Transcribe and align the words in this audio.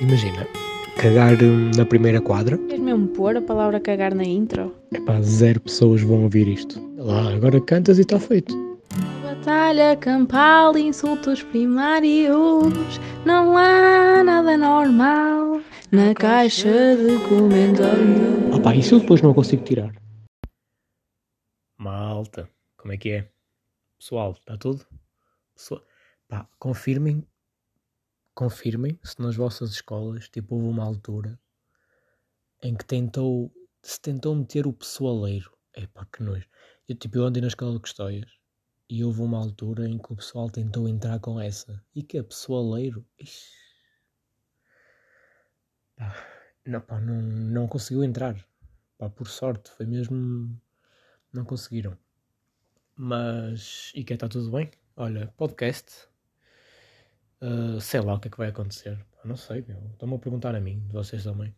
imagina, 0.00 0.46
cagar 0.96 1.34
hum, 1.42 1.70
na 1.76 1.84
primeira 1.84 2.20
quadra. 2.20 2.56
Queres 2.58 2.80
mesmo 2.80 3.08
pôr 3.08 3.36
a 3.36 3.42
palavra 3.42 3.78
cagar 3.80 4.14
na 4.14 4.24
intro? 4.24 4.74
Epá, 4.92 5.20
zero 5.20 5.60
pessoas 5.60 6.02
vão 6.02 6.24
ouvir 6.24 6.48
isto. 6.48 6.80
Lá, 6.96 7.34
agora 7.34 7.60
cantas 7.60 7.98
e 7.98 8.02
está 8.02 8.18
feito. 8.18 8.54
Batalha 9.22 9.96
campal, 9.96 10.76
insultos 10.76 11.42
primários. 11.42 13.00
Não 13.24 13.56
há 13.56 14.22
nada 14.24 14.56
normal 14.56 15.60
na 15.92 16.14
caixa 16.14 16.96
de 16.96 17.18
comentários. 17.28 18.54
Ah 18.54 18.60
pá, 18.60 18.74
isso 18.74 18.96
eu 18.96 19.00
depois 19.00 19.22
não 19.22 19.32
consigo 19.32 19.64
tirar. 19.64 19.94
Malta, 21.78 22.48
como 22.76 22.92
é 22.92 22.96
que 22.96 23.10
é? 23.10 23.28
Pessoal, 23.98 24.32
está 24.32 24.56
tudo? 24.56 24.84
Pessoal, 25.54 25.82
pá, 26.28 26.46
confirmem, 26.58 27.26
confirmem 28.40 28.98
se 29.04 29.20
nas 29.20 29.36
vossas 29.36 29.70
escolas, 29.72 30.26
tipo, 30.30 30.54
houve 30.54 30.66
uma 30.66 30.82
altura 30.82 31.38
em 32.62 32.74
que 32.74 32.86
tentou, 32.86 33.52
se 33.82 34.00
tentou 34.00 34.34
meter 34.34 34.66
o 34.66 34.72
pessoaleiro. 34.72 35.54
Epá, 35.76 36.06
que 36.06 36.22
nojo. 36.22 36.48
Eu, 36.88 36.96
tipo, 36.96 37.18
eu 37.18 37.26
andei 37.26 37.42
na 37.42 37.48
escola 37.48 37.74
de 37.74 37.80
Custóias 37.80 38.30
e 38.88 39.04
houve 39.04 39.20
uma 39.20 39.36
altura 39.36 39.86
em 39.86 39.98
que 39.98 40.10
o 40.10 40.16
pessoal 40.16 40.48
tentou 40.48 40.88
entrar 40.88 41.20
com 41.20 41.38
essa. 41.38 41.84
E 41.94 42.02
que 42.02 42.16
é 42.16 42.22
pessoaleiro? 42.22 43.06
Pá, 45.94 46.16
não, 46.64 46.80
pá, 46.80 46.98
não, 46.98 47.20
não 47.20 47.68
conseguiu 47.68 48.02
entrar. 48.02 48.42
Pá, 48.96 49.10
por 49.10 49.28
sorte, 49.28 49.70
foi 49.70 49.84
mesmo. 49.84 50.58
Não 51.30 51.44
conseguiram. 51.44 51.94
Mas. 52.96 53.92
E 53.94 54.02
que 54.02 54.14
está 54.14 54.26
tudo 54.30 54.50
bem? 54.50 54.70
Olha, 54.96 55.26
podcast. 55.36 56.09
Uh, 57.42 57.80
sei 57.80 58.00
lá 58.00 58.14
o 58.14 58.20
que 58.20 58.28
é 58.28 58.30
que 58.30 58.36
vai 58.36 58.48
acontecer. 58.48 58.98
Pá, 59.12 59.20
não 59.24 59.36
sei, 59.36 59.64
meu. 59.66 59.78
Estão-me 59.92 60.14
a 60.14 60.18
perguntar 60.18 60.54
a 60.54 60.60
mim, 60.60 60.86
vocês 60.90 61.24
também. 61.24 61.54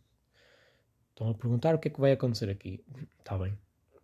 Estão 1.09 1.29
a 1.29 1.33
perguntar 1.33 1.75
o 1.75 1.79
que 1.79 1.89
é 1.89 1.91
que 1.91 1.99
vai 1.99 2.13
acontecer 2.13 2.49
aqui. 2.49 2.83
Está 3.19 3.37
bem. 3.37 3.57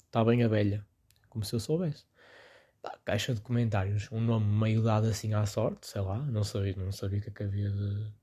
Está 0.05 0.23
bem 0.23 0.44
a 0.44 0.47
velha. 0.47 0.85
Como 1.30 1.44
se 1.45 1.55
eu 1.55 1.59
soubesse. 1.59 2.05
Caixa 3.05 3.33
de 3.33 3.41
comentários. 3.41 4.09
Um 4.11 4.22
nome 4.22 4.45
meio 4.45 4.83
dado 4.83 5.07
assim 5.07 5.33
à 5.33 5.45
sorte, 5.45 5.88
sei 5.88 6.02
lá. 6.02 6.17
Não 6.17 6.44
sabia, 6.44 6.75
não 6.75 6.91
sabia 6.91 7.19
o 7.19 7.22
que 7.22 7.44
é 7.44 7.45
havia 7.45 7.69
de, 7.69 8.03
de 8.05 8.13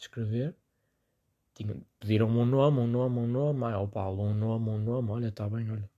escrever. 0.00 0.54
Tinha, 1.54 1.76
pediram-me 1.98 2.36
um 2.36 2.46
nome, 2.46 2.80
um 2.80 2.86
nome, 2.86 3.18
um 3.18 3.26
nome. 3.26 3.64
Ah, 3.64 3.80
o 3.80 3.88
Paulo, 3.88 4.22
um 4.24 4.34
nome, 4.34 4.70
um 4.70 4.78
nome. 4.78 5.10
Olha, 5.10 5.28
está 5.28 5.48
bem, 5.48 5.70
olha. 5.70 5.88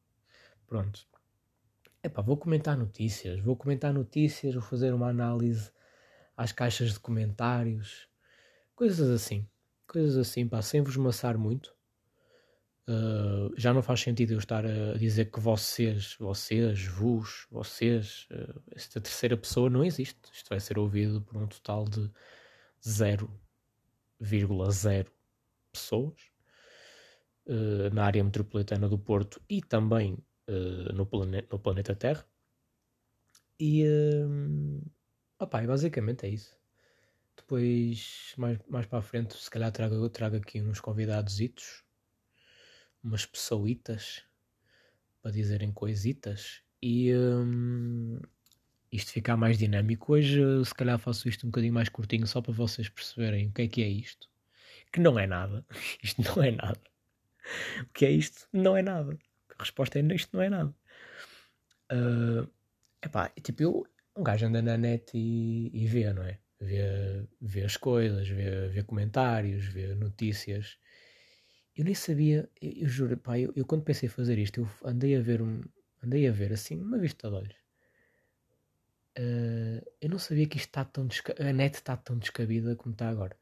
Pronto. 0.66 1.06
Epá, 2.02 2.22
vou 2.22 2.36
comentar 2.36 2.76
notícias. 2.76 3.40
Vou 3.40 3.56
comentar 3.56 3.92
notícias, 3.92 4.54
vou 4.54 4.62
fazer 4.62 4.94
uma 4.94 5.08
análise 5.08 5.70
às 6.40 6.52
caixas 6.52 6.92
de 6.94 7.00
comentários. 7.00 8.08
Coisas 8.74 9.10
assim. 9.10 9.46
Coisas 9.86 10.16
assim, 10.16 10.48
pá, 10.48 10.62
sem 10.62 10.80
vos 10.80 10.96
maçar 10.96 11.36
muito. 11.36 11.76
Uh, 12.88 13.52
já 13.58 13.74
não 13.74 13.82
faz 13.82 14.00
sentido 14.00 14.32
eu 14.32 14.38
estar 14.38 14.64
a 14.64 14.96
dizer 14.96 15.30
que 15.30 15.38
vocês, 15.38 16.16
vocês, 16.18 16.86
vos, 16.86 17.46
vocês, 17.50 18.26
uh, 18.30 18.58
esta 18.74 19.02
terceira 19.02 19.36
pessoa 19.36 19.68
não 19.68 19.84
existe. 19.84 20.18
Isto 20.32 20.48
vai 20.48 20.60
ser 20.60 20.78
ouvido 20.78 21.20
por 21.20 21.36
um 21.36 21.46
total 21.46 21.84
de 21.84 22.10
0,0 22.82 25.06
pessoas 25.70 26.18
uh, 27.46 27.90
na 27.92 28.06
área 28.06 28.24
metropolitana 28.24 28.88
do 28.88 28.98
Porto 28.98 29.42
e 29.48 29.60
também 29.60 30.16
no, 30.94 31.06
plane 31.06 31.46
no, 31.48 31.60
planeta 31.60 31.94
Terra. 31.94 32.26
E, 33.60 33.84
opa, 35.40 35.62
basicamente 35.62 36.26
é 36.26 36.28
isso. 36.28 36.56
Depois, 37.36 38.34
mais, 38.36 38.58
mais 38.68 38.86
para 38.86 38.98
a 38.98 39.02
frente, 39.02 39.34
se 39.36 39.50
calhar 39.50 39.72
trago, 39.72 40.08
trago 40.10 40.36
aqui 40.36 40.60
uns 40.62 40.80
convidados 40.80 41.40
umas 43.02 43.24
pessoitas 43.24 44.22
para 45.22 45.30
dizerem 45.30 45.72
coisitas 45.72 46.62
e 46.82 47.14
um, 47.14 48.20
isto 48.92 49.12
ficar 49.12 49.36
mais 49.36 49.58
dinâmico. 49.58 50.12
Hoje, 50.12 50.40
se 50.64 50.74
calhar, 50.74 50.98
faço 50.98 51.28
isto 51.28 51.46
um 51.46 51.50
bocadinho 51.50 51.72
mais 51.72 51.88
curtinho 51.88 52.26
só 52.26 52.40
para 52.40 52.52
vocês 52.52 52.88
perceberem 52.88 53.48
o 53.48 53.52
que 53.52 53.62
é 53.62 53.68
que 53.68 53.82
é 53.82 53.88
isto. 53.88 54.28
Que 54.92 55.00
não 55.00 55.18
é 55.18 55.26
nada. 55.26 55.64
Isto 56.02 56.22
não 56.22 56.42
é 56.42 56.50
nada. 56.50 56.80
O 57.82 57.92
que 57.94 58.04
é 58.04 58.10
isto? 58.10 58.48
Não 58.52 58.76
é 58.76 58.82
nada. 58.82 59.16
A 59.56 59.62
resposta 59.62 60.00
é 60.00 60.02
isto 60.14 60.36
não 60.36 60.42
é 60.42 60.50
nada. 60.50 60.74
Uh, 61.92 62.50
epá, 63.00 63.28
tipo, 63.40 63.62
eu, 63.62 63.86
um 64.20 64.24
gajo 64.24 64.46
anda 64.46 64.62
na 64.62 64.76
net 64.76 65.12
e, 65.14 65.70
e 65.72 65.86
vê, 65.86 66.12
não 66.12 66.22
é? 66.22 66.38
Vê, 66.60 67.26
vê 67.40 67.64
as 67.64 67.76
coisas, 67.76 68.28
vê, 68.28 68.68
vê 68.68 68.82
comentários, 68.82 69.64
vê 69.66 69.94
notícias 69.94 70.78
eu 71.80 71.84
nem 71.84 71.94
sabia, 71.94 72.48
eu, 72.60 72.72
eu 72.72 72.88
juro, 72.88 73.16
pá, 73.16 73.38
eu, 73.38 73.52
eu, 73.56 73.64
quando 73.64 73.84
pensei 73.84 74.06
em 74.06 74.10
fazer 74.10 74.38
isto, 74.38 74.60
eu 74.60 74.68
andei 74.84 75.16
a 75.16 75.20
ver 75.20 75.40
um, 75.40 75.62
andei 76.02 76.28
a 76.28 76.32
ver 76.32 76.52
assim, 76.52 76.78
uma 76.80 76.98
vista 76.98 77.28
de 77.28 77.34
olhos. 77.34 77.56
Uh, 79.18 79.82
eu 80.00 80.08
não 80.10 80.18
sabia 80.18 80.46
que 80.46 80.56
isto 80.56 80.68
está 80.68 80.84
tão 80.84 81.08
a 81.38 81.52
net 81.52 81.74
está 81.74 81.96
tão 81.96 82.18
descabida 82.18 82.76
como 82.76 82.92
está 82.92 83.08
agora. 83.08 83.36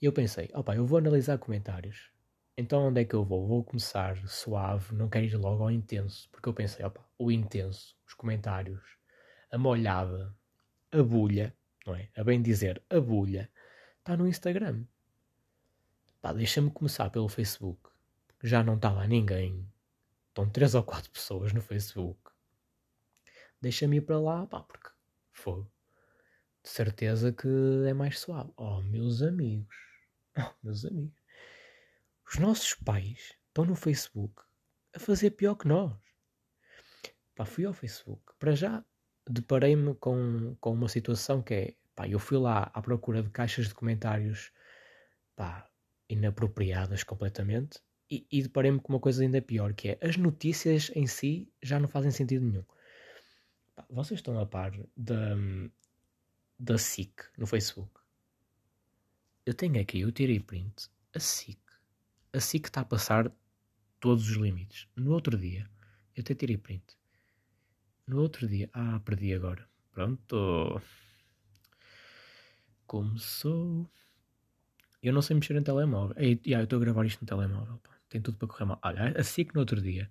E 0.00 0.04
eu 0.04 0.12
pensei, 0.12 0.50
opá, 0.54 0.76
eu 0.76 0.86
vou 0.86 0.98
analisar 0.98 1.38
comentários. 1.38 2.10
Então 2.56 2.88
onde 2.88 3.00
é 3.00 3.04
que 3.04 3.14
eu 3.14 3.24
vou? 3.24 3.46
Vou 3.46 3.64
começar 3.64 4.16
suave, 4.28 4.94
não 4.94 5.08
quero 5.08 5.26
ir 5.26 5.36
logo 5.36 5.62
ao 5.62 5.70
intenso. 5.70 6.28
Porque 6.32 6.48
eu 6.48 6.54
pensei, 6.54 6.84
opá, 6.84 7.04
o 7.18 7.30
intenso, 7.30 7.96
os 8.06 8.14
comentários, 8.14 8.82
a 9.52 9.58
molhada, 9.58 10.34
a 10.90 11.02
bulha, 11.02 11.54
não 11.86 11.94
é? 11.94 12.08
A 12.16 12.24
bem 12.24 12.40
dizer, 12.42 12.82
a 12.88 12.98
bulha, 12.98 13.50
está 13.98 14.16
no 14.16 14.26
Instagram. 14.26 14.84
Pá, 16.22 16.32
deixa-me 16.32 16.70
começar 16.70 17.10
pelo 17.10 17.28
Facebook. 17.28 17.90
Já 18.42 18.64
não 18.64 18.76
está 18.76 18.90
lá 18.90 19.06
ninguém. 19.06 19.70
Estão 20.28 20.48
três 20.48 20.74
ou 20.74 20.82
quatro 20.82 21.10
pessoas 21.10 21.52
no 21.52 21.60
Facebook. 21.60 22.18
Deixa-me 23.60 23.98
ir 23.98 24.00
para 24.00 24.18
lá, 24.18 24.46
pá, 24.46 24.60
porque 24.62 24.88
foi. 25.32 25.62
De 26.62 26.68
certeza 26.68 27.32
que 27.32 27.48
é 27.86 27.92
mais 27.92 28.18
suave. 28.18 28.50
Oh, 28.56 28.80
meus 28.82 29.20
amigos. 29.20 29.76
Oh, 30.38 30.50
meus 30.62 30.84
amigos. 30.84 31.20
Os 32.26 32.38
nossos 32.38 32.74
pais 32.74 33.36
estão 33.48 33.66
no 33.66 33.74
Facebook 33.74 34.42
a 34.94 34.98
fazer 34.98 35.32
pior 35.32 35.56
que 35.56 35.68
nós. 35.68 35.94
Pá, 37.34 37.44
fui 37.44 37.66
ao 37.66 37.74
Facebook. 37.74 38.22
Para 38.38 38.54
já, 38.54 38.84
deparei-me 39.28 39.94
com, 39.94 40.56
com 40.60 40.72
uma 40.72 40.88
situação 40.88 41.42
que 41.42 41.54
é, 41.54 41.74
pá, 41.94 42.08
eu 42.08 42.18
fui 42.18 42.38
lá 42.38 42.70
à 42.74 42.82
procura 42.82 43.22
de 43.22 43.30
caixas 43.30 43.68
de 43.68 43.74
comentários, 43.74 44.52
pá, 45.36 45.68
inapropriadas 46.08 47.02
completamente. 47.04 47.80
E, 48.10 48.26
e 48.30 48.42
deparei-me 48.42 48.78
com 48.78 48.92
uma 48.92 49.00
coisa 49.00 49.22
ainda 49.22 49.40
pior, 49.40 49.72
que 49.72 49.90
é 49.90 49.98
as 50.02 50.16
notícias 50.16 50.90
em 50.94 51.06
si 51.06 51.50
já 51.62 51.80
não 51.80 51.88
fazem 51.88 52.10
sentido 52.10 52.44
nenhum. 52.44 52.64
Vocês 53.88 54.18
estão 54.18 54.38
a 54.38 54.44
par 54.44 54.72
da, 54.94 55.34
da 56.58 56.76
SIC 56.76 57.24
no 57.38 57.46
Facebook? 57.46 57.90
Eu 59.46 59.54
tenho 59.54 59.80
aqui, 59.80 60.00
eu 60.00 60.12
tirei 60.12 60.38
print, 60.40 60.90
a 61.14 61.18
SIC. 61.18 61.58
A 62.34 62.40
SIC 62.40 62.66
está 62.66 62.82
a 62.82 62.84
passar 62.84 63.32
todos 63.98 64.28
os 64.28 64.36
limites. 64.36 64.86
No 64.94 65.12
outro 65.12 65.36
dia, 65.38 65.68
eu 66.14 66.20
até 66.20 66.34
tirei 66.34 66.58
print. 66.58 66.84
No 68.06 68.20
outro 68.20 68.48
dia, 68.48 68.68
ah, 68.72 69.00
perdi 69.04 69.32
agora. 69.32 69.68
Pronto. 69.92 70.80
Começou. 72.86 73.88
Eu 75.02 75.12
não 75.12 75.22
sei 75.22 75.36
mexer 75.36 75.56
em 75.56 75.62
telemóvel. 75.62 76.16
E, 76.18 76.40
yeah, 76.46 76.60
eu 76.60 76.64
estou 76.64 76.78
a 76.78 76.80
gravar 76.80 77.06
isto 77.06 77.20
no 77.22 77.26
telemóvel. 77.26 77.78
Pá. 77.78 77.90
Tem 78.08 78.20
tudo 78.20 78.36
para 78.36 78.48
correr 78.48 78.64
mal. 78.66 78.80
Olha, 78.84 79.14
assim 79.18 79.44
que 79.44 79.54
no 79.54 79.60
outro 79.60 79.80
dia 79.80 80.10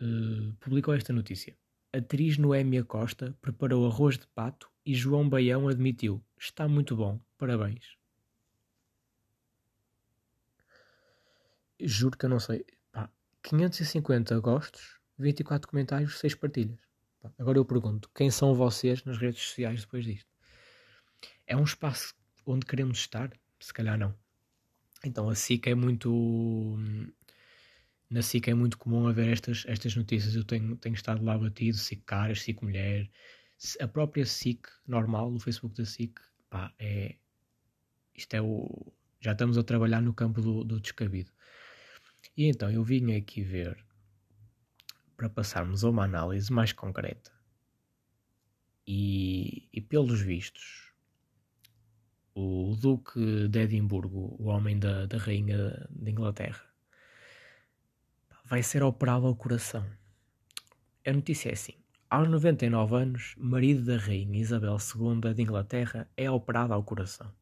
uh, 0.00 0.52
publicou 0.60 0.94
esta 0.94 1.12
notícia. 1.12 1.56
Atriz 1.92 2.36
Noémia 2.36 2.84
Costa 2.84 3.36
preparou 3.40 3.86
arroz 3.86 4.18
de 4.18 4.26
pato 4.28 4.70
e 4.84 4.94
João 4.94 5.28
Baião 5.28 5.68
admitiu: 5.68 6.22
está 6.38 6.68
muito 6.68 6.94
bom, 6.94 7.20
parabéns. 7.38 7.96
Juro 11.80 12.16
que 12.16 12.26
eu 12.26 12.30
não 12.30 12.40
sei. 12.40 12.64
Pá, 12.92 13.10
550 13.42 14.38
gostos, 14.40 14.95
24 15.18 15.68
comentários, 15.68 16.18
6 16.18 16.34
partilhas. 16.34 16.78
Agora 17.38 17.58
eu 17.58 17.64
pergunto: 17.64 18.10
quem 18.14 18.30
são 18.30 18.54
vocês 18.54 19.04
nas 19.04 19.18
redes 19.18 19.42
sociais 19.42 19.80
depois 19.80 20.04
disto? 20.04 20.28
É 21.46 21.56
um 21.56 21.64
espaço 21.64 22.14
onde 22.44 22.66
queremos 22.66 22.98
estar? 22.98 23.32
Se 23.58 23.72
calhar 23.72 23.98
não. 23.98 24.14
Então 25.04 25.28
a 25.28 25.34
SIC 25.34 25.68
é 25.68 25.74
muito. 25.74 26.76
Na 28.08 28.22
SIC 28.22 28.48
é 28.48 28.54
muito 28.54 28.78
comum 28.78 29.08
haver 29.08 29.28
estas, 29.28 29.64
estas 29.66 29.96
notícias. 29.96 30.36
Eu 30.36 30.44
tenho, 30.44 30.76
tenho 30.76 30.94
estado 30.94 31.24
lá 31.24 31.36
batido, 31.36 31.76
SIC 31.76 32.02
caras, 32.04 32.42
SIC 32.42 32.62
mulher. 32.62 33.10
A 33.80 33.88
própria 33.88 34.24
SIC 34.24 34.66
normal, 34.86 35.32
o 35.32 35.40
Facebook 35.40 35.76
da 35.76 35.84
SIC, 35.84 36.20
pá, 36.48 36.72
é. 36.78 37.16
Isto 38.14 38.34
é 38.34 38.42
o. 38.42 38.92
Já 39.20 39.32
estamos 39.32 39.58
a 39.58 39.62
trabalhar 39.62 40.00
no 40.00 40.14
campo 40.14 40.40
do, 40.40 40.62
do 40.62 40.80
descabido. 40.80 41.32
E 42.36 42.46
então 42.46 42.70
eu 42.70 42.84
vim 42.84 43.14
aqui 43.14 43.42
ver 43.42 43.85
para 45.16 45.28
passarmos 45.28 45.84
a 45.84 45.90
uma 45.90 46.04
análise 46.04 46.52
mais 46.52 46.72
concreta. 46.72 47.32
E, 48.86 49.68
e 49.72 49.80
pelos 49.80 50.20
vistos, 50.20 50.92
o 52.34 52.76
Duque 52.78 53.48
de 53.48 53.60
Edimburgo, 53.60 54.36
o 54.38 54.48
homem 54.48 54.78
da, 54.78 55.06
da 55.06 55.16
Rainha 55.16 55.88
de 55.90 56.10
Inglaterra, 56.10 56.62
vai 58.44 58.62
ser 58.62 58.82
operado 58.82 59.26
ao 59.26 59.34
coração. 59.34 59.84
A 61.04 61.12
notícia 61.12 61.48
é 61.48 61.54
assim: 61.54 61.74
aos 62.08 62.28
99 62.28 62.94
anos, 62.94 63.34
marido 63.36 63.84
da 63.84 63.96
Rainha 63.96 64.38
Isabel 64.38 64.76
II 64.76 65.34
de 65.34 65.42
Inglaterra 65.42 66.08
é 66.16 66.30
operado 66.30 66.72
ao 66.72 66.84
coração. 66.84 67.34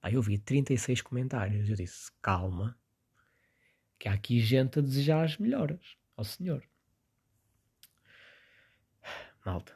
Pá, 0.00 0.10
eu 0.10 0.22
vi 0.22 0.38
36 0.38 1.02
comentários. 1.02 1.68
Eu 1.68 1.76
disse: 1.76 2.10
calma, 2.22 2.78
que 3.98 4.08
há 4.08 4.14
aqui 4.14 4.40
gente 4.40 4.78
a 4.78 4.82
desejar 4.82 5.24
as 5.24 5.36
melhoras 5.36 5.96
ao 6.16 6.24
senhor. 6.24 6.69
Malta, 9.44 9.74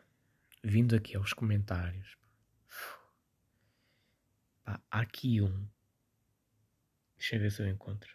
vindo 0.62 0.94
aqui 0.94 1.16
aos 1.16 1.32
comentários, 1.32 2.18
pá, 4.62 4.80
há 4.90 5.00
aqui 5.00 5.40
um. 5.40 5.66
Deixa 7.16 7.36
eu 7.36 7.40
ver 7.40 7.50
se 7.50 7.62
eu 7.62 7.68
encontro. 7.68 8.14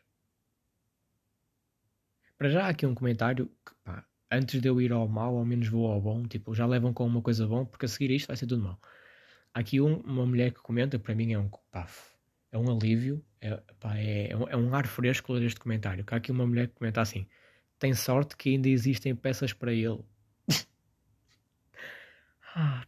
Para 2.38 2.50
já 2.50 2.66
há 2.66 2.70
aqui 2.70 2.86
um 2.86 2.94
comentário 2.94 3.52
que, 3.66 3.74
pá, 3.84 4.06
antes 4.32 4.62
de 4.62 4.68
eu 4.68 4.80
ir 4.80 4.92
ao 4.92 5.08
mal, 5.08 5.36
ao 5.36 5.46
menos 5.46 5.68
vou 5.68 5.92
ao 5.92 6.00
bom. 6.00 6.28
Tipo, 6.28 6.54
já 6.54 6.66
levam 6.66 6.94
com 6.94 7.06
uma 7.06 7.22
coisa 7.22 7.48
bom, 7.48 7.66
porque 7.66 7.86
a 7.86 7.90
seguir 7.90 8.12
isto 8.12 8.28
vai 8.28 8.38
ser 8.38 8.46
tudo 8.46 8.64
mal. 8.64 8.80
Há 9.54 9.60
aqui 9.60 9.82
um, 9.82 10.00
uma 10.02 10.26
mulher 10.26 10.52
que 10.54 10.60
comenta, 10.60 11.00
para 11.00 11.16
mim 11.16 11.34
é 11.34 11.40
um 11.40 11.50
pá, 11.72 11.88
é 12.52 12.58
um 12.58 12.72
alívio, 12.72 13.26
é, 13.42 13.58
pá, 13.80 13.98
é, 13.98 14.32
é, 14.32 14.38
um, 14.38 14.50
é 14.50 14.56
um 14.56 14.74
ar 14.76 14.86
fresco 14.86 15.34
ler 15.34 15.44
este 15.44 15.60
comentário. 15.60 16.06
Há 16.08 16.16
aqui 16.16 16.32
uma 16.32 16.46
mulher 16.46 16.68
que 16.68 16.76
comenta 16.76 17.02
assim: 17.02 17.28
tem 17.80 17.94
sorte 17.94 18.38
que 18.38 18.50
ainda 18.50 18.70
existem 18.70 19.16
peças 19.16 19.52
para 19.52 19.74
ele. 19.74 20.00
Ah. 22.60 22.86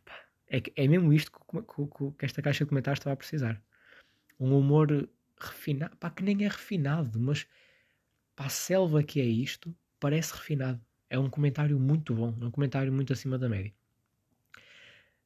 É, 0.48 0.62
é 0.76 0.88
mesmo 0.88 1.14
isto 1.14 1.32
que, 1.32 1.62
que, 1.62 2.12
que, 2.18 2.26
esta 2.26 2.42
caixa 2.42 2.66
de 2.66 2.70
comentários 2.70 3.00
estava 3.00 3.14
a 3.14 3.18
precisar. 3.18 3.62
Um 4.40 4.58
humor 4.58 5.10
refinado, 5.40 5.96
pá, 5.98 6.10
que 6.10 6.24
nem 6.24 6.44
é 6.44 6.48
refinado, 6.48 7.20
mas 7.20 7.48
para 8.36 8.48
a 8.48 8.50
selva 8.50 9.02
que 9.02 9.22
é 9.22 9.26
isto, 9.26 9.74
parece 10.00 10.34
refinado. 10.34 10.82
É 11.10 11.18
um 11.18 11.30
comentário 11.30 11.80
muito 11.80 12.14
bom, 12.14 12.38
é 12.42 12.46
um 12.46 12.52
comentário 12.52 12.92
muito 12.92 13.14
acima 13.14 13.38
da 13.38 13.48
média. 13.48 13.74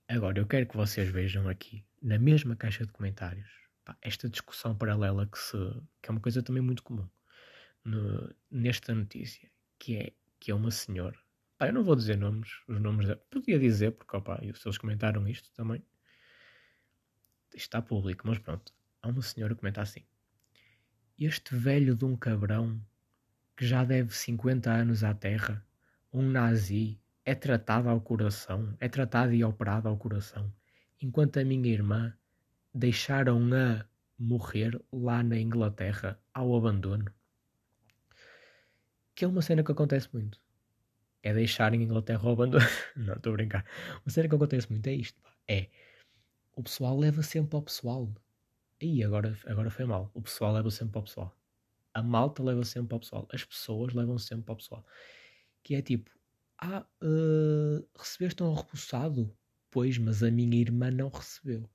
Agora, 0.08 0.38
eu 0.40 0.46
quero 0.46 0.68
que 0.68 0.78
vocês 0.78 1.10
vejam 1.10 1.50
aqui, 1.50 1.84
na 2.02 2.20
mesma 2.20 2.56
caixa 2.56 2.86
de 2.86 2.92
comentários, 2.92 3.50
pá, 3.84 3.98
esta 4.04 4.30
discussão 4.30 4.76
paralela 4.76 5.26
que, 5.26 5.40
se, 5.40 5.58
que 6.02 6.10
é 6.10 6.12
uma 6.12 6.22
coisa 6.22 6.44
também 6.44 6.62
muito 6.62 6.84
comum 6.84 7.10
no, 7.84 8.36
nesta 8.52 8.94
notícia, 8.94 9.50
que 9.80 9.98
é, 9.98 10.14
que 10.40 10.52
é 10.52 10.56
uma 10.56 10.72
senhora. 10.72 11.18
Pá, 11.58 11.68
eu 11.68 11.74
não 11.74 11.84
vou 11.84 11.96
dizer 11.96 12.18
nomes, 12.18 12.50
os 12.68 12.80
nomes. 12.82 13.08
Podia 13.30 13.58
dizer, 13.58 13.92
porque 13.92 14.16
opa, 14.16 14.40
se 14.40 14.68
eles 14.68 14.78
comentaram 14.78 15.28
isto 15.28 15.52
também. 15.54 15.82
Isto 17.54 17.58
está 17.58 17.82
público, 17.82 18.28
mas 18.28 18.38
pronto. 18.40 18.74
Há 19.02 19.08
uma 19.08 19.22
senhora 19.22 19.54
que 19.56 19.62
comenta 19.62 19.82
assim: 19.82 20.02
Este 21.18 21.56
velho 21.56 21.96
de 21.96 22.04
um 22.04 22.18
cabrão 22.18 22.82
que 23.56 23.66
já 23.66 23.86
deve 23.86 24.14
50 24.14 24.70
anos 24.70 25.04
à 25.04 25.14
terra, 25.14 25.66
um 26.12 26.30
nazi, 26.30 27.00
é 27.24 27.34
tratado 27.34 27.88
ao 27.88 28.02
coração, 28.02 28.76
é 28.80 28.90
tratado 28.90 29.34
e 29.34 29.44
operado 29.44 29.88
ao 29.88 29.98
coração, 29.98 30.54
enquanto 31.02 31.38
a 31.38 31.46
minha 31.46 31.72
irmã 31.72 32.14
deixaram-a 32.74 33.88
morrer 34.20 34.80
lá 34.92 35.24
na 35.24 35.38
Inglaterra 35.38 36.20
ao 36.34 36.56
abandono. 36.56 37.06
Que 39.16 39.24
é 39.24 39.28
uma 39.28 39.42
cena 39.42 39.64
que 39.64 39.72
acontece 39.72 40.10
muito. 40.14 40.45
É 41.26 41.34
deixarem 41.34 41.82
a 41.82 41.84
Inglaterra 41.84 42.22
ao 42.24 42.34
abandono. 42.34 42.64
Não, 42.96 43.16
estou 43.16 43.34
a 43.34 43.36
brincar. 43.36 43.66
Uma 44.06 44.12
cena 44.12 44.30
que 44.30 44.36
acontece 44.36 44.72
muito 44.72 44.86
é 44.88 44.94
isto. 44.94 45.20
Pá. 45.22 45.34
É 45.48 45.68
o 46.56 46.64
pessoal 46.64 46.98
leva 46.98 47.22
sempre 47.22 47.56
ao 47.56 47.62
pessoal. 47.62 48.10
E 48.82 49.04
agora, 49.04 49.38
agora 49.46 49.70
foi 49.70 49.86
mal. 49.86 50.10
O 50.14 50.22
pessoal 50.22 50.54
leva 50.54 50.72
sempre 50.72 50.98
ao 50.98 51.04
pessoal. 51.04 51.36
A 51.94 52.02
malta 52.02 52.42
leva 52.42 52.64
sempre 52.64 52.94
ao 52.94 53.00
pessoal. 53.00 53.28
As 53.32 53.44
pessoas 53.44 53.94
levam 53.94 54.18
sempre 54.18 54.52
ao 54.52 54.56
pessoal. 54.56 54.86
Que 55.64 55.76
é 55.76 55.82
tipo, 55.82 56.10
ah, 56.58 56.86
uh, 57.04 57.88
recebeste 57.98 58.42
um 58.44 58.54
repousado? 58.54 59.36
Pois, 59.70 59.98
mas 59.98 60.24
a 60.24 60.32
minha 60.32 60.58
irmã 60.58 60.90
não 60.90 61.10
recebeu. 61.10 61.70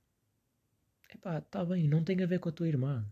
Epá, 1.13 1.37
está 1.37 1.63
bem, 1.63 1.87
não 1.87 2.03
tem 2.03 2.23
a 2.23 2.25
ver 2.25 2.39
com 2.39 2.49
a 2.49 2.51
tua 2.51 2.67
irmã. 2.67 3.05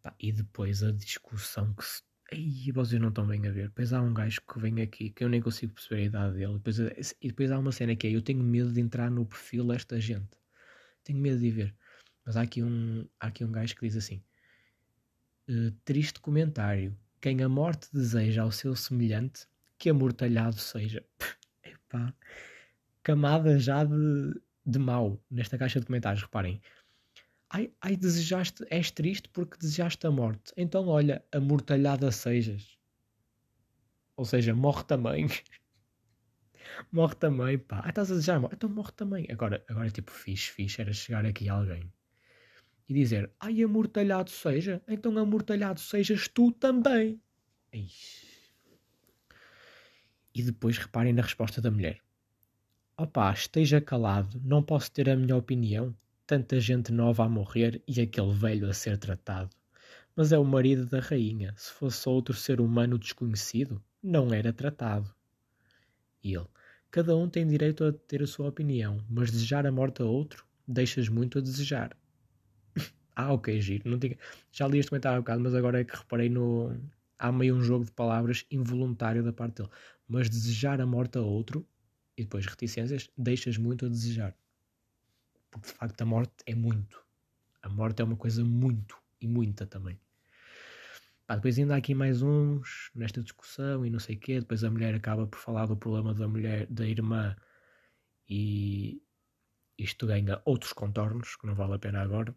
Epá, 0.00 0.14
e 0.18 0.32
depois 0.32 0.82
a 0.82 0.90
discussão 0.90 1.72
que 1.74 1.84
se. 1.84 2.02
Ei, 2.32 2.72
vocês 2.72 3.00
não 3.00 3.08
estão 3.10 3.26
bem 3.26 3.46
a 3.46 3.52
ver. 3.52 3.68
Depois 3.68 3.92
há 3.92 4.00
um 4.02 4.12
gajo 4.12 4.40
que 4.42 4.58
vem 4.58 4.82
aqui 4.82 5.10
que 5.10 5.22
eu 5.22 5.28
nem 5.28 5.40
consigo 5.40 5.74
perceber 5.74 6.02
a 6.02 6.04
idade 6.06 6.34
dele. 6.36 6.54
Depois, 6.54 6.78
e 7.20 7.28
depois 7.28 7.50
há 7.52 7.58
uma 7.58 7.70
cena 7.72 7.94
que 7.94 8.06
é: 8.06 8.10
eu 8.10 8.22
tenho 8.22 8.42
medo 8.42 8.72
de 8.72 8.80
entrar 8.80 9.10
no 9.10 9.24
perfil 9.24 9.66
desta 9.66 10.00
gente. 10.00 10.36
Tenho 11.04 11.18
medo 11.20 11.38
de 11.38 11.50
ver. 11.50 11.74
Mas 12.24 12.36
há 12.36 12.42
aqui 12.42 12.62
um, 12.62 13.06
há 13.20 13.28
aqui 13.28 13.44
um 13.44 13.52
gajo 13.52 13.76
que 13.76 13.86
diz 13.86 13.96
assim: 13.96 14.22
uh, 15.48 15.70
triste 15.84 16.20
comentário. 16.20 16.96
Quem 17.20 17.42
a 17.42 17.48
morte 17.48 17.88
deseja 17.92 18.42
ao 18.42 18.52
seu 18.52 18.74
semelhante, 18.74 19.46
que 19.78 19.88
amortalhado 19.88 20.58
seja. 20.58 21.04
Epá, 21.62 22.12
camada 23.02 23.58
já 23.58 23.84
de, 23.84 24.40
de 24.64 24.78
mal 24.78 25.20
nesta 25.30 25.56
caixa 25.56 25.80
de 25.80 25.86
comentários, 25.86 26.22
reparem. 26.22 26.60
Ai, 27.50 27.72
ai, 27.80 27.96
desejaste, 27.96 28.64
és 28.70 28.90
triste 28.90 29.28
porque 29.28 29.58
desejaste 29.58 30.06
a 30.06 30.10
morte. 30.10 30.52
Então, 30.56 30.88
olha, 30.88 31.24
amortalhada 31.32 32.10
sejas. 32.10 32.76
Ou 34.16 34.24
seja, 34.24 34.54
morre 34.54 34.84
também. 34.84 35.26
morre 36.92 37.14
também, 37.14 37.58
pá. 37.58 37.82
Ah, 37.84 37.88
estás 37.88 38.10
a 38.10 38.14
desejar 38.14 38.40
morte. 38.40 38.56
Então 38.56 38.68
morre 38.68 38.92
também. 38.92 39.26
Agora, 39.30 39.64
agora 39.68 39.90
tipo, 39.90 40.10
fixe, 40.10 40.50
fixe 40.50 40.80
era 40.80 40.92
chegar 40.92 41.24
aqui 41.24 41.48
alguém 41.48 41.92
e 42.88 42.94
dizer, 42.94 43.30
ai, 43.40 43.62
amortalhado 43.62 44.30
seja. 44.30 44.82
Então 44.88 45.16
amortalhado 45.18 45.80
sejas 45.80 46.28
tu 46.28 46.52
também. 46.52 47.20
E 50.34 50.42
depois 50.42 50.78
reparem 50.78 51.12
na 51.12 51.22
resposta 51.22 51.60
da 51.60 51.70
mulher. 51.70 52.00
Opá, 52.96 53.32
esteja 53.32 53.80
calado, 53.80 54.40
não 54.44 54.62
posso 54.62 54.90
ter 54.90 55.08
a 55.10 55.16
minha 55.16 55.36
opinião. 55.36 55.94
Tanta 56.26 56.58
gente 56.58 56.90
nova 56.90 57.24
a 57.24 57.28
morrer 57.28 57.80
e 57.86 58.00
aquele 58.00 58.32
velho 58.34 58.68
a 58.68 58.72
ser 58.74 58.98
tratado. 58.98 59.50
Mas 60.16 60.32
é 60.32 60.38
o 60.38 60.44
marido 60.44 60.84
da 60.84 60.98
rainha. 60.98 61.54
Se 61.56 61.70
fosse 61.72 62.08
outro 62.08 62.34
ser 62.34 62.60
humano 62.60 62.98
desconhecido, 62.98 63.80
não 64.02 64.34
era 64.34 64.52
tratado. 64.52 65.14
Ele, 66.24 66.46
cada 66.90 67.16
um 67.16 67.28
tem 67.28 67.46
direito 67.46 67.84
a 67.84 67.92
ter 67.92 68.24
a 68.24 68.26
sua 68.26 68.48
opinião, 68.48 69.00
mas 69.08 69.30
desejar 69.30 69.68
a 69.68 69.70
morte 69.70 70.02
a 70.02 70.04
outro, 70.04 70.44
deixas 70.66 71.08
muito 71.08 71.38
a 71.38 71.40
desejar. 71.40 71.96
ah, 73.14 73.32
ok, 73.32 73.60
giro. 73.60 73.88
Não 73.88 73.96
tinha... 73.96 74.18
Já 74.50 74.66
li 74.66 74.78
este 74.80 74.90
comentário 74.90 75.18
há 75.18 75.20
um 75.20 75.22
bocado, 75.22 75.40
mas 75.42 75.54
agora 75.54 75.80
é 75.80 75.84
que 75.84 75.96
reparei 75.96 76.28
no, 76.28 76.76
há 77.16 77.30
meio 77.30 77.54
um 77.54 77.62
jogo 77.62 77.84
de 77.84 77.92
palavras 77.92 78.44
involuntário 78.50 79.22
da 79.22 79.32
parte 79.32 79.62
dele. 79.62 79.70
Mas 80.08 80.28
desejar 80.28 80.80
a 80.80 80.86
morte 80.86 81.18
a 81.18 81.20
outro, 81.22 81.64
e 82.16 82.24
depois 82.24 82.46
reticências, 82.46 83.08
deixas 83.16 83.56
muito 83.56 83.86
a 83.86 83.88
desejar. 83.88 84.34
Porque 85.60 85.72
de 85.72 85.78
facto 85.78 86.02
a 86.02 86.04
morte 86.04 86.34
é 86.44 86.54
muito. 86.54 87.02
A 87.62 87.68
morte 87.68 88.02
é 88.02 88.04
uma 88.04 88.16
coisa 88.16 88.44
muito 88.44 88.98
e 89.20 89.26
muita 89.26 89.66
também. 89.66 89.98
Pá, 91.26 91.34
depois 91.34 91.58
ainda 91.58 91.74
há 91.74 91.78
aqui 91.78 91.94
mais 91.94 92.22
uns 92.22 92.90
nesta 92.94 93.22
discussão 93.22 93.84
e 93.84 93.90
não 93.90 93.98
sei 93.98 94.16
o 94.16 94.20
quê. 94.20 94.38
Depois 94.40 94.62
a 94.62 94.70
mulher 94.70 94.94
acaba 94.94 95.26
por 95.26 95.38
falar 95.38 95.66
do 95.66 95.76
problema 95.76 96.14
da 96.14 96.28
mulher, 96.28 96.66
da 96.66 96.86
irmã, 96.86 97.34
e 98.28 99.02
isto 99.78 100.06
ganha 100.06 100.40
outros 100.44 100.72
contornos 100.72 101.36
que 101.36 101.46
não 101.46 101.54
vale 101.54 101.74
a 101.74 101.78
pena 101.78 102.02
agora. 102.02 102.36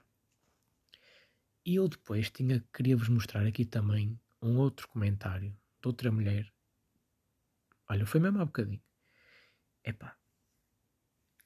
E 1.66 1.76
eu 1.76 1.88
depois 1.88 2.32
tinha, 2.32 2.64
queria-vos 2.74 3.10
mostrar 3.10 3.46
aqui 3.46 3.66
também 3.66 4.20
um 4.42 4.58
outro 4.58 4.88
comentário 4.88 5.56
de 5.82 5.88
outra 5.88 6.12
mulher. 6.12 6.52
Olha, 7.90 8.06
foi 8.06 8.20
mesmo 8.20 8.40
há 8.42 8.46
bocadinho. 8.46 8.82
Epá, 9.84 10.18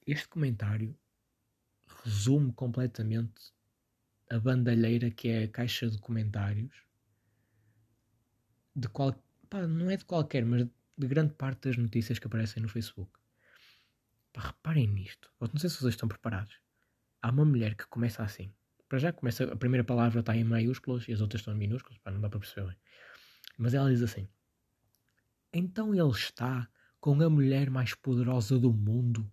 este 0.06 0.28
comentário 0.28 0.98
resume 2.04 2.52
completamente 2.54 3.54
a 4.30 4.40
bandalheira 4.40 5.12
que 5.12 5.30
é 5.30 5.44
a 5.44 5.48
caixa 5.48 5.90
de 5.90 5.98
comentários 6.00 6.84
de 8.76 8.88
qual, 8.88 9.14
pá, 9.50 9.68
não 9.68 9.90
é 9.90 9.98
de 9.98 10.06
qualquer, 10.06 10.46
mas 10.46 10.68
de 10.98 11.08
grande 11.08 11.34
parte 11.34 11.68
das 11.68 11.78
notícias 11.78 12.20
que 12.20 12.28
aparecem 12.28 12.62
no 12.62 12.70
Facebook. 12.70 13.12
Pá, 14.32 14.42
reparem 14.48 14.88
nisto. 14.88 15.32
Eu 15.40 15.50
não 15.54 15.60
sei 15.60 15.70
se 15.70 15.78
vocês 15.78 15.94
estão 15.94 16.10
preparados. 16.10 16.60
Há 17.22 17.30
uma 17.30 17.46
mulher 17.46 17.76
que 17.76 17.86
começa 17.88 18.24
assim. 18.24 18.52
Para 18.90 18.98
já 19.00 19.14
começa, 19.14 19.44
a 19.46 19.56
primeira 19.56 19.84
palavra 19.84 20.20
está 20.20 20.36
em 20.36 20.44
maiúsculas 20.44 21.08
e 21.08 21.14
as 21.14 21.22
outras 21.22 21.42
estão 21.42 21.54
em 21.54 21.58
minúsculas, 21.58 21.98
pá, 22.00 22.12
não 22.12 22.22
dá 22.22 22.30
para 22.30 22.40
perceber 22.40 22.68
bem. 22.68 22.78
Mas 23.58 23.74
ela 23.74 23.90
diz 23.90 24.02
assim: 24.02 24.28
Então 25.52 25.94
ele 25.94 26.12
está 26.12 26.68
com 27.00 27.22
a 27.22 27.30
mulher 27.30 27.70
mais 27.70 27.94
poderosa 27.94 28.58
do 28.58 28.72
mundo. 28.72 29.32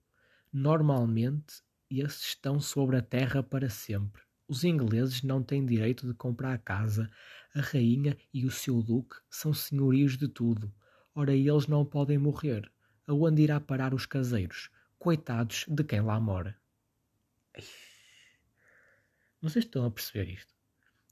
Normalmente, 0.52 1.62
esses 1.90 2.26
estão 2.26 2.60
sobre 2.60 2.96
a 2.96 3.02
terra 3.02 3.42
para 3.42 3.68
sempre. 3.68 4.22
Os 4.46 4.62
ingleses 4.62 5.22
não 5.22 5.42
têm 5.42 5.66
direito 5.66 6.06
de 6.06 6.14
comprar 6.14 6.52
a 6.52 6.58
casa. 6.58 7.10
A 7.54 7.60
rainha 7.60 8.16
e 8.32 8.46
o 8.46 8.50
seu 8.50 8.80
duque 8.80 9.16
são 9.28 9.52
senhorios 9.52 10.16
de 10.16 10.28
tudo. 10.28 10.72
Ora, 11.14 11.34
eles 11.34 11.66
não 11.66 11.84
podem 11.84 12.18
morrer. 12.18 12.70
Aonde 13.06 13.42
irá 13.42 13.58
parar 13.58 13.92
os 13.92 14.06
caseiros? 14.06 14.70
Coitados 14.98 15.64
de 15.66 15.82
quem 15.82 16.00
lá 16.00 16.20
mora. 16.20 16.56
Vocês 19.42 19.64
estão 19.64 19.84
a 19.84 19.90
perceber 19.90 20.30
isto? 20.30 20.54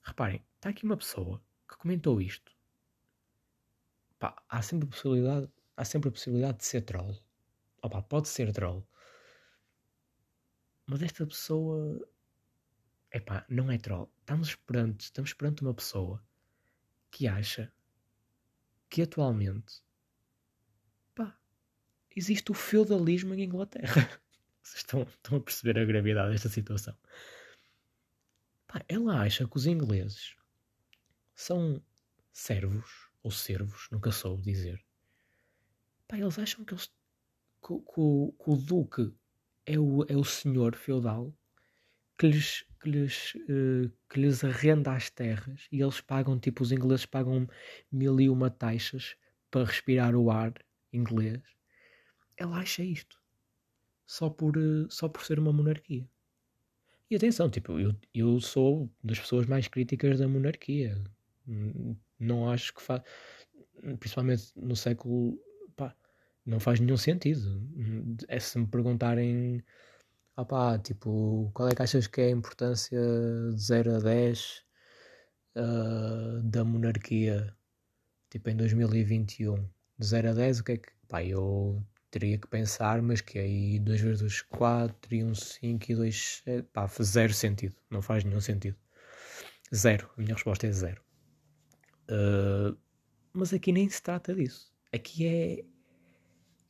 Reparem, 0.02 0.44
está 0.54 0.68
aqui 0.68 0.84
uma 0.84 0.96
pessoa 0.96 1.42
que 1.68 1.76
comentou 1.76 2.20
isto. 2.20 2.52
Pá, 4.18 4.40
há 4.48 4.62
sempre 4.62 4.86
a 4.86 4.90
possibilidade, 4.90 5.48
há 5.76 5.84
sempre 5.84 6.08
a 6.08 6.12
possibilidade 6.12 6.58
de 6.58 6.64
ser 6.64 6.82
troll. 6.82 7.16
Opa, 7.82 8.02
pode 8.02 8.28
ser 8.28 8.52
troll. 8.52 8.86
Mas 10.90 11.02
esta 11.02 11.26
pessoa, 11.26 12.00
epá, 13.12 13.44
não 13.46 13.70
é 13.70 13.76
troll. 13.76 14.10
Estamos 14.20 14.54
perante, 14.54 15.02
estamos 15.02 15.34
perante 15.34 15.60
uma 15.60 15.74
pessoa 15.74 16.24
que 17.10 17.28
acha 17.28 17.70
que 18.88 19.02
atualmente, 19.02 19.82
pá, 21.14 21.38
existe 22.16 22.50
o 22.50 22.54
feudalismo 22.54 23.34
em 23.34 23.42
Inglaterra. 23.42 24.18
Vocês 24.62 24.78
estão, 24.78 25.02
estão 25.02 25.36
a 25.36 25.40
perceber 25.42 25.78
a 25.78 25.84
gravidade 25.84 26.32
desta 26.32 26.48
situação. 26.48 26.96
Pá, 28.66 28.82
ela 28.88 29.20
acha 29.20 29.46
que 29.46 29.56
os 29.58 29.66
ingleses 29.66 30.36
são 31.34 31.82
servos 32.32 33.10
ou 33.22 33.30
servos, 33.30 33.88
nunca 33.92 34.10
soube 34.10 34.42
dizer. 34.42 34.82
Pá, 36.06 36.16
eles 36.16 36.38
acham 36.38 36.64
que, 36.64 36.72
eles, 36.72 36.86
que, 37.60 37.78
que, 37.78 37.84
que 37.84 38.50
o 38.50 38.56
duque 38.56 39.14
é 39.68 39.78
o, 39.78 40.04
é 40.08 40.16
o 40.16 40.24
senhor 40.24 40.74
feudal 40.74 41.32
que 42.18 42.26
lhes, 42.26 42.64
que, 42.80 42.90
lhes, 42.90 43.34
uh, 43.34 43.92
que 44.08 44.20
lhes 44.20 44.42
arrenda 44.42 44.92
as 44.92 45.10
terras 45.10 45.68
e 45.70 45.80
eles 45.80 46.00
pagam, 46.00 46.38
tipo, 46.38 46.62
os 46.62 46.72
ingleses 46.72 47.06
pagam 47.06 47.46
mil 47.92 48.18
e 48.18 48.28
uma 48.28 48.50
taxas 48.50 49.14
para 49.50 49.64
respirar 49.64 50.16
o 50.16 50.30
ar 50.30 50.54
inglês. 50.92 51.42
Ela 52.36 52.58
acha 52.58 52.82
isto 52.82 53.20
só 54.06 54.30
por, 54.30 54.56
uh, 54.56 54.90
só 54.90 55.08
por 55.08 55.22
ser 55.22 55.38
uma 55.38 55.52
monarquia. 55.52 56.08
E 57.10 57.16
atenção, 57.16 57.48
tipo, 57.48 57.78
eu, 57.78 57.94
eu 58.14 58.40
sou 58.40 58.90
das 59.02 59.18
pessoas 59.18 59.46
mais 59.46 59.68
críticas 59.68 60.18
da 60.18 60.28
monarquia. 60.28 61.02
Não 62.18 62.50
acho 62.50 62.74
que 62.74 62.82
faz. 62.82 63.02
Principalmente 63.98 64.52
no 64.56 64.76
século. 64.76 65.38
Não 66.48 66.58
faz 66.58 66.80
nenhum 66.80 66.96
sentido. 66.96 67.62
É 68.26 68.40
se 68.40 68.58
me 68.58 68.66
perguntarem. 68.66 69.62
Opá, 70.34 70.78
tipo, 70.78 71.50
qual 71.52 71.68
é 71.68 71.74
que 71.74 71.82
achas 71.82 72.06
que 72.06 72.22
é 72.22 72.26
a 72.28 72.30
importância 72.30 72.98
de 73.52 73.60
0 73.60 73.96
a 73.96 73.98
10 73.98 74.64
uh, 75.56 75.60
ah, 75.60 76.40
da 76.42 76.64
monarquia? 76.64 77.54
Tipo, 78.30 78.48
em 78.50 78.56
2021. 78.56 79.56
De 79.98 80.06
0 80.06 80.30
a 80.30 80.32
10, 80.32 80.60
o 80.60 80.64
que 80.64 80.72
é 80.72 80.76
que. 80.78 80.88
Pá, 81.06 81.22
eu 81.22 81.84
teria 82.10 82.38
que 82.38 82.46
pensar, 82.48 83.02
mas 83.02 83.20
que 83.20 83.38
aí 83.38 83.78
2 83.78 84.00
vezes 84.00 84.20
2, 84.20 84.42
4 84.42 85.14
e 85.14 85.24
um 85.24 85.34
5 85.34 85.92
e 85.92 85.94
2, 85.94 86.42
é, 86.46 86.62
pá, 86.62 86.86
zero 87.02 87.34
sentido, 87.34 87.76
não 87.90 88.00
faz 88.00 88.24
nenhum 88.24 88.40
sentido. 88.40 88.76
Zero, 89.74 90.10
a 90.16 90.20
minha 90.20 90.34
resposta 90.34 90.66
é 90.66 90.72
zero. 90.72 91.02
Uh, 92.10 92.76
mas 93.34 93.52
aqui 93.52 93.70
nem 93.72 93.88
se 93.88 94.02
trata 94.02 94.34
disso. 94.34 94.72
Aqui 94.92 95.26
é, 95.26 95.64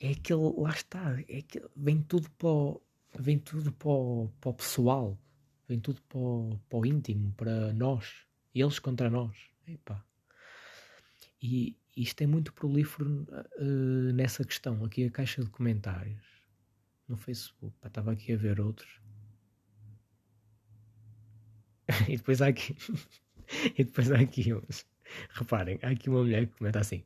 é 0.00 0.10
aquele, 0.10 0.52
lá 0.56 0.70
está, 0.70 1.20
é 1.28 1.38
aquele, 1.38 1.68
vem 1.76 2.02
tudo 2.02 2.30
para 2.30 2.48
o, 2.48 2.82
vem 3.18 3.38
tudo 3.38 3.72
para 3.72 3.88
o, 3.88 4.30
para 4.40 4.50
o 4.50 4.54
pessoal, 4.54 5.18
vem 5.68 5.80
tudo 5.80 6.00
para 6.02 6.18
o, 6.18 6.60
para 6.68 6.78
o 6.78 6.86
íntimo, 6.86 7.32
para 7.32 7.72
nós, 7.72 8.26
eles 8.54 8.78
contra 8.78 9.10
nós. 9.10 9.36
Epá. 9.66 10.04
E, 11.42 11.76
isto 11.96 12.22
é 12.22 12.26
muito 12.28 12.52
prolífero 12.52 13.26
uh, 13.58 14.12
nessa 14.12 14.44
questão. 14.44 14.84
Aqui 14.84 15.04
a 15.04 15.10
caixa 15.10 15.42
de 15.42 15.50
comentários 15.50 16.24
no 17.08 17.16
Facebook. 17.16 17.74
Estava 17.84 18.12
aqui 18.12 18.32
a 18.32 18.36
ver 18.36 18.60
outros. 18.60 19.00
e 22.08 22.16
depois 22.16 22.40
há 22.40 22.46
aqui. 22.46 22.76
e 23.76 23.82
depois 23.82 24.12
há 24.12 24.20
aqui. 24.20 24.50
Reparem, 25.30 25.80
há 25.82 25.88
aqui 25.88 26.08
uma 26.08 26.20
mulher 26.20 26.46
que 26.46 26.56
comenta 26.56 26.78
assim: 26.78 27.04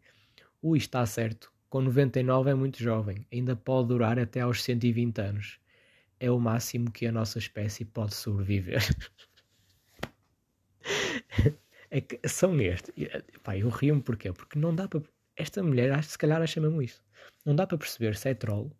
Ui, 0.60 0.76
está 0.76 1.06
certo. 1.06 1.51
Com 1.72 1.80
99 1.80 2.50
é 2.50 2.54
muito 2.54 2.82
jovem. 2.82 3.26
Ainda 3.32 3.56
pode 3.56 3.88
durar 3.88 4.18
até 4.18 4.40
aos 4.40 4.62
120 4.62 5.18
anos. 5.22 5.58
É 6.20 6.30
o 6.30 6.38
máximo 6.38 6.90
que 6.90 7.06
a 7.06 7.10
nossa 7.10 7.38
espécie 7.38 7.82
pode 7.82 8.14
sobreviver. 8.14 8.82
é 11.90 11.98
que 12.02 12.28
são 12.28 12.60
este. 12.60 12.92
Pá, 13.42 13.56
eu 13.56 13.70
rio-me 13.70 14.02
porquê? 14.02 14.30
Porque 14.34 14.58
não 14.58 14.74
dá 14.74 14.86
para. 14.86 15.00
Esta 15.34 15.62
mulher, 15.62 15.90
acho, 15.92 16.10
se 16.10 16.18
calhar, 16.18 16.42
acha 16.42 16.60
mesmo 16.60 16.82
isso. 16.82 17.02
Não 17.42 17.56
dá 17.56 17.66
para 17.66 17.78
perceber 17.78 18.16
se 18.16 18.28
é 18.28 18.34
troll 18.34 18.70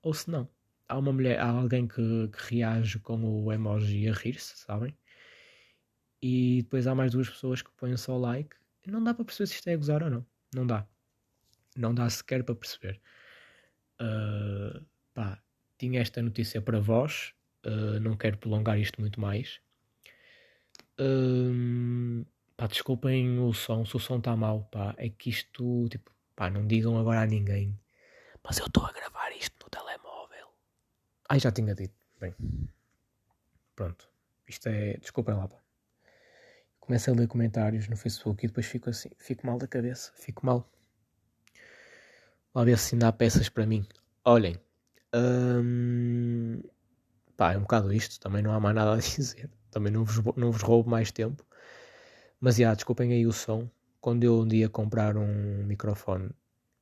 ou 0.00 0.14
se 0.14 0.30
não. 0.30 0.48
Há 0.88 0.98
uma 0.98 1.12
mulher, 1.12 1.40
há 1.40 1.48
alguém 1.48 1.88
que, 1.88 2.28
que 2.28 2.54
reage 2.54 3.00
com 3.00 3.44
o 3.44 3.52
emoji 3.52 4.08
a 4.08 4.12
rir-se, 4.12 4.56
sabem? 4.56 4.96
E 6.22 6.62
depois 6.62 6.86
há 6.86 6.94
mais 6.94 7.10
duas 7.10 7.28
pessoas 7.28 7.60
que 7.60 7.72
põem 7.72 7.96
só 7.96 8.16
like. 8.16 8.54
Não 8.86 9.02
dá 9.02 9.12
para 9.12 9.24
perceber 9.24 9.48
se 9.48 9.54
isto 9.54 9.66
é 9.66 9.76
gozar 9.76 10.04
ou 10.04 10.10
não. 10.10 10.24
Não 10.54 10.64
dá. 10.64 10.86
Não 11.76 11.94
dá 11.94 12.08
sequer 12.10 12.44
para 12.44 12.54
perceber. 12.54 13.00
Uh, 14.00 14.84
pá, 15.14 15.42
tinha 15.78 16.00
esta 16.00 16.20
notícia 16.22 16.60
para 16.60 16.80
vós. 16.80 17.32
Uh, 17.64 18.00
não 18.00 18.16
quero 18.16 18.38
prolongar 18.38 18.78
isto 18.78 19.00
muito 19.00 19.20
mais. 19.20 19.60
Uh, 20.98 22.24
Pá, 22.60 22.66
desculpem 22.66 23.38
o 23.38 23.54
som, 23.54 23.86
se 23.86 23.96
o 23.96 23.98
som 23.98 24.18
está 24.18 24.36
mal, 24.36 24.68
pá. 24.70 24.94
É 24.98 25.08
que 25.08 25.30
isto, 25.30 25.88
tipo, 25.88 26.10
pá, 26.36 26.50
não 26.50 26.66
digam 26.66 26.98
agora 26.98 27.22
a 27.22 27.26
ninguém. 27.26 27.74
Mas 28.44 28.58
eu 28.58 28.66
estou 28.66 28.84
a 28.84 28.92
gravar 28.92 29.34
isto 29.34 29.56
no 29.64 29.70
telemóvel. 29.70 30.48
Ai, 31.26 31.40
já 31.40 31.50
tinha 31.50 31.74
dito. 31.74 31.94
Bem, 32.20 32.34
pronto. 33.74 34.06
Isto 34.46 34.68
é. 34.68 34.98
Desculpem 34.98 35.36
lá, 35.36 35.48
pá. 35.48 35.56
Começo 36.80 37.10
a 37.10 37.14
ler 37.14 37.28
comentários 37.28 37.88
no 37.88 37.96
Facebook 37.96 38.44
e 38.44 38.48
depois 38.48 38.66
fico 38.66 38.90
assim. 38.90 39.08
Fico 39.16 39.46
mal 39.46 39.56
da 39.56 39.66
cabeça. 39.66 40.12
Fico 40.16 40.44
mal. 40.44 40.70
Lá 42.54 42.64
ver 42.64 42.78
se 42.78 42.94
ainda 42.94 43.08
há 43.08 43.12
peças 43.12 43.48
para 43.48 43.66
mim. 43.66 43.86
Olhem. 44.24 44.56
Hum, 45.14 46.60
pá, 47.36 47.52
é 47.52 47.58
um 47.58 47.62
bocado 47.62 47.92
isto. 47.92 48.18
Também 48.20 48.42
não 48.42 48.52
há 48.52 48.60
mais 48.60 48.74
nada 48.74 48.94
a 48.94 48.96
dizer. 49.00 49.50
Também 49.70 49.92
não 49.92 50.04
vos, 50.04 50.22
não 50.36 50.50
vos 50.50 50.62
roubo 50.62 50.90
mais 50.90 51.12
tempo. 51.12 51.44
Mas 52.40 52.56
já, 52.56 52.74
desculpem 52.74 53.12
aí 53.12 53.26
o 53.26 53.32
som. 53.32 53.68
Quando 54.00 54.24
eu 54.24 54.40
um 54.40 54.48
dia 54.48 54.68
comprar 54.68 55.16
um 55.16 55.64
microfone, 55.64 56.30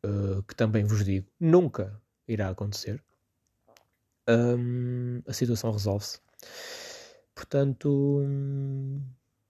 uh, 0.07 0.43
que 0.45 0.55
também 0.55 0.85
vos 0.85 1.05
digo, 1.05 1.27
nunca 1.41 2.01
irá 2.29 2.49
acontecer, 2.49 3.03
um, 4.29 5.21
a 5.27 5.33
situação 5.33 5.73
resolve-se. 5.73 6.21
Portanto, 7.35 8.23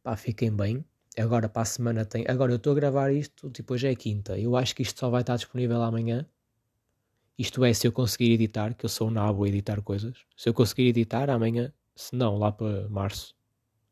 pá, 0.03 0.17
fiquem 0.17 0.55
bem. 0.55 0.85
Agora 1.19 1.49
para 1.49 1.63
a 1.63 1.65
semana 1.65 2.05
tem. 2.05 2.25
Agora 2.29 2.53
eu 2.53 2.57
estou 2.57 2.73
a 2.73 2.77
gravar 2.77 3.13
isto, 3.13 3.51
tipo 3.51 3.75
hoje 3.75 3.89
é 3.89 3.95
quinta. 3.95 4.39
Eu 4.39 4.57
acho 4.57 4.75
que 4.75 4.83
isto 4.83 4.99
só 5.01 5.11
vai 5.11 5.23
estar 5.23 5.37
disponível 5.37 5.83
amanhã. 5.83 6.27
Isto 7.37 7.65
é, 7.65 7.73
se 7.73 7.87
eu 7.87 7.93
conseguir 7.93 8.33
editar, 8.33 8.75
que 8.75 8.85
eu 8.85 8.89
sou 8.89 9.09
um 9.09 9.11
nabo 9.11 9.45
a 9.45 9.49
editar 9.49 9.81
coisas. 9.83 10.17
Se 10.37 10.49
eu 10.49 10.55
conseguir 10.55 10.89
editar 10.89 11.31
amanhã, 11.31 11.73
se 11.95 12.15
não, 12.17 12.37
lá 12.37 12.51
para 12.51 12.89
março, 12.89 13.37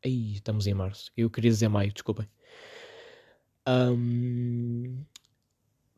Aí 0.03 0.35
estamos 0.35 0.67
em 0.67 0.73
março. 0.73 1.11
Eu 1.17 1.29
queria 1.29 1.51
dizer 1.51 1.67
maio, 1.67 1.91
desculpem. 1.91 2.29
Um, 3.67 5.03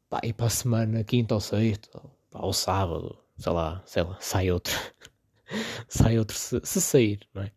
pá, 0.09 0.19
e 0.23 0.33
para 0.33 0.47
a 0.47 0.49
semana, 0.49 1.03
quinta 1.03 1.35
ou 1.35 1.41
sexta, 1.41 2.01
pá, 2.31 2.39
ou 2.39 2.53
sábado, 2.53 3.17
sei 3.37 3.51
lá, 3.51 3.83
sei 3.85 4.03
lá, 4.03 4.17
sai 4.19 4.51
outro. 4.51 4.73
sai 5.87 6.17
outro 6.17 6.35
se, 6.35 6.59
se, 6.63 6.81
sair, 6.81 7.19
não 7.33 7.43
é? 7.43 7.51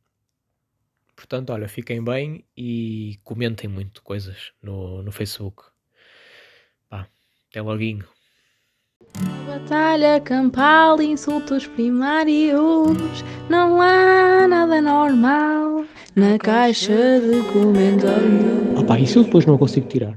Portanto, 1.15 1.51
olha, 1.51 1.69
fiquem 1.69 2.03
bem 2.03 2.45
e 2.57 3.19
comentem 3.23 3.69
muito 3.69 4.03
coisas 4.03 4.53
no, 4.63 5.03
no 5.03 5.13
Facebook. 5.13 5.63
Pá, 6.89 7.07
até 7.51 7.61
logo. 7.61 7.83
Batalha 9.47 10.21
campal, 10.21 11.01
insultos 11.03 11.67
primários, 11.67 13.23
não 13.49 13.81
há 13.83 14.47
nada 14.49 14.81
normal 14.81 15.85
na 16.17 16.39
caixa 16.39 17.21
de 17.21 17.43
comentários. 17.53 18.79
Opa, 18.79 18.99
isso 18.99 19.19
eu 19.19 19.25
depois 19.25 19.45
não 19.45 19.59
consigo 19.59 19.89
tirar. 19.89 20.17